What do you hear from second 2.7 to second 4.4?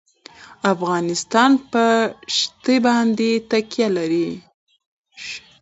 باندې تکیه لري.